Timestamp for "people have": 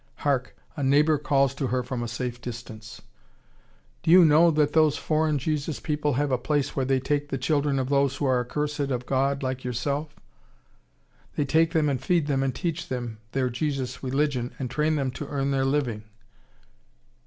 5.79-6.31